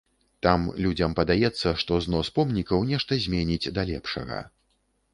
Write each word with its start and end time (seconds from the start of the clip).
Там 0.45 0.63
людзям 0.85 1.13
падаецца, 1.19 1.75
што 1.85 2.01
знос 2.07 2.33
помнікаў 2.39 2.89
нешта 2.91 3.23
зменіць 3.29 3.71
да 3.79 3.89
лепшага. 3.95 4.45